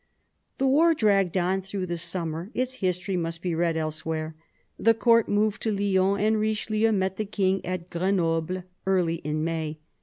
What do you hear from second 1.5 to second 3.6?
through the summer; its history must be